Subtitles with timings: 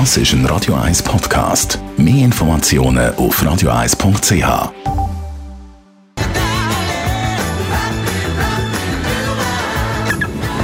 [0.00, 1.78] Das ist ein Radio 1 Podcast.
[1.96, 4.72] Mehr Informationen auf radio1.ch.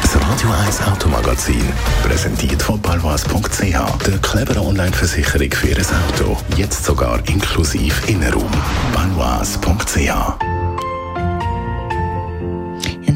[0.02, 1.62] Das Radio 1 Automagazin,
[2.02, 6.36] präsentiert von balwas.ch, der cleveren Online-Versicherung für Ihr Auto.
[6.56, 8.50] Jetzt sogar inklusiv Innenraum.
[8.92, 10.59] balwas.ch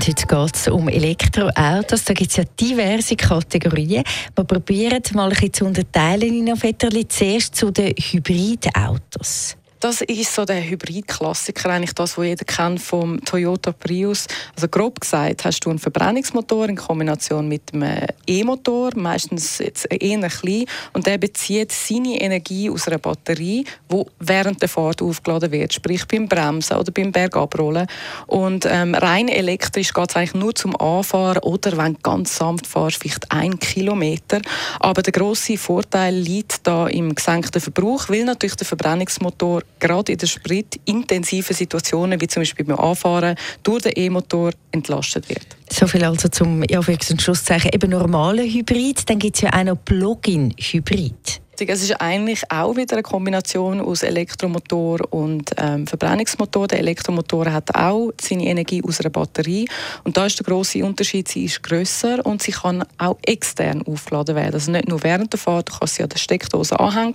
[0.07, 2.05] und heute geht es um Elektroautos.
[2.05, 4.05] Da gibt es ja diverse Kategorien.
[4.35, 7.09] Wir probieren mal ein bisschen zu unterteilen, Nina Vetterli.
[7.09, 9.57] Zuerst zu den Hybridautos.
[9.85, 14.27] Das ist so der Hybrid-Klassiker, eigentlich das, was jeder kennt vom Toyota Prius.
[14.57, 20.27] Also grob gesagt hast du einen Verbrennungsmotor in Kombination mit einem E-Motor, meistens jetzt eher
[20.31, 25.75] klein, und der bezieht seine Energie aus einer Batterie, die während der Fahrt aufgeladen wird,
[25.75, 27.87] sprich beim Bremsen oder beim Bergabrollen.
[28.27, 32.67] Und ähm, rein elektrisch geht es eigentlich nur zum Anfahren oder wenn du ganz sanft
[32.67, 34.41] fährst, vielleicht ein Kilometer.
[34.81, 40.19] Aber der große Vorteil liegt da im gesenkten Verbrauch, weil natürlich der Verbrennungsmotor gerade in
[40.19, 45.47] den spritintensiven Situationen, wie zum Beispiel beim Anfahren, durch den E-Motor entlastet wird.
[45.71, 49.09] So viel also zum ja, Schlusszeichen eben normalen Hybrid.
[49.09, 51.41] Dann gibt es ja auch noch Plug-in-Hybrid.
[51.61, 56.67] Es ist eigentlich auch wieder eine Kombination aus Elektromotor und ähm, Verbrennungsmotor.
[56.67, 59.69] Der Elektromotor hat auch seine Energie aus einer Batterie
[60.03, 64.35] und da ist der große Unterschied, sie ist grösser und sie kann auch extern aufgeladen
[64.35, 64.55] werden.
[64.55, 67.15] Also nicht nur während der Fahrt, du kannst sie an der Steckdose anhängen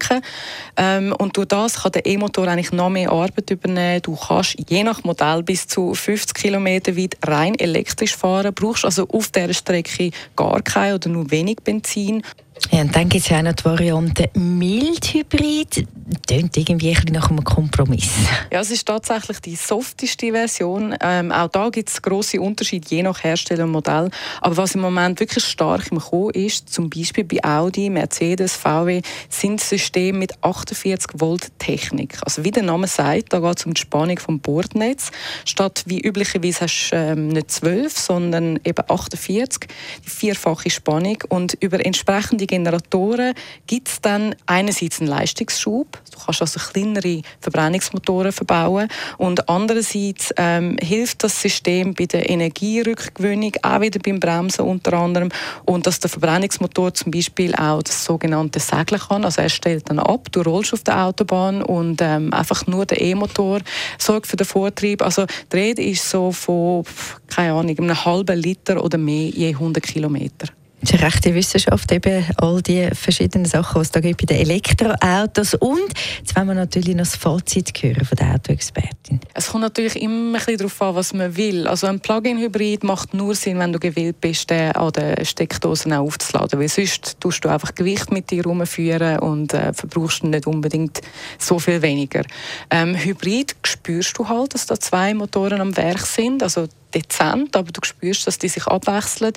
[0.77, 4.01] ähm, und durch das kann der E-Motor eigentlich noch mehr Arbeit übernehmen.
[4.01, 9.07] Du kannst je nach Modell bis zu 50 km weit rein elektrisch fahren, brauchst also
[9.09, 12.23] auf dieser Strecke gar kein oder nur wenig Benzin
[12.71, 15.87] ja, und dann gibt es ja auch noch die Variante Mildhybrid.
[16.27, 18.09] Klingt irgendwie ein nach einem Kompromiss.
[18.51, 20.95] Ja, es ist tatsächlich die softeste Version.
[21.01, 24.09] Ähm, auch da gibt es grosse Unterschiede, je nach Hersteller und Modell.
[24.41, 29.01] Aber was im Moment wirklich stark im Kommen ist, zum Beispiel bei Audi, Mercedes, VW,
[29.29, 32.17] sind Systeme mit 48 Volt Technik.
[32.23, 35.11] Also wie der Name sagt, da geht es um die Spannung vom Bordnetz.
[35.45, 39.69] Statt wie üblicherweise hast du ähm, nicht 12, sondern eben 48,
[40.05, 41.17] die vierfache Spannung.
[41.29, 43.35] Und über entsprechende Generatoren
[43.67, 48.87] gibt es dann einerseits einen Leistungsschub, du kannst also kleinere Verbrennungsmotoren verbauen
[49.19, 55.29] und andererseits ähm, hilft das System bei der Energierückgewinnung, auch wieder beim Bremsen unter anderem
[55.65, 59.99] und dass der Verbrennungsmotor zum Beispiel auch das sogenannte Segeln kann, also er stellt dann
[59.99, 63.59] ab, du rollst auf der Autobahn und ähm, einfach nur der E-Motor
[63.99, 66.83] sorgt für den Vortrieb, also die Rede ist so von,
[67.27, 70.47] keine Ahnung, einem halben Liter oder mehr je 100 Kilometer.
[70.81, 74.25] Das ist eine rechte Wissenschaft, eben all die verschiedenen Sachen, die es da gibt bei
[74.33, 75.53] den Elektroautos.
[75.55, 79.19] Und jetzt wollen wir natürlich noch das Fazit hören von der Autoexpertin.
[79.33, 81.67] Es kommt natürlich immer ein bisschen darauf an, was man will.
[81.67, 86.59] Also ein Plug-in-Hybrid macht nur Sinn, wenn du gewillt bist, den an den Steckdosen aufzuladen.
[86.59, 91.01] Weil sonst tust du einfach Gewicht mit dir herumführen und äh, verbrauchst nicht unbedingt
[91.37, 92.23] so viel weniger.
[92.69, 96.41] Ähm, Hybrid spürst du halt, dass da zwei Motoren am Werk sind.
[96.41, 99.33] Also dezent, aber du spürst, dass die sich abwechseln.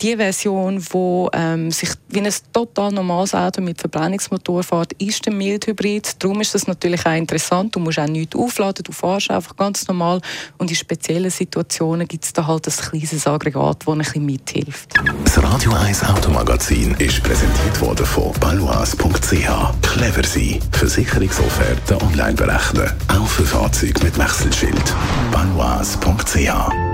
[0.00, 5.36] Die Version, die ähm, sich wie ein total normales Auto mit Verbrennungsmotor fährt, ist ein
[5.36, 6.22] Mildhybrid.
[6.22, 7.74] Darum ist das natürlich auch interessant.
[7.74, 10.20] Du musst auch nichts aufladen, du fährst einfach ganz normal.
[10.58, 14.94] Und in speziellen Situationen gibt es da halt ein kleines Aggregat, das ein bisschen mithilft.
[15.24, 19.82] Das Radio 1 Automagazin ist präsentiert worden von balois.ch.
[19.82, 20.60] Clever sein.
[20.72, 22.90] Versicherungsofferte online berechnen.
[23.08, 24.94] Auch für Fahrzeuge mit Wechselschild.
[25.30, 26.93] balois.ch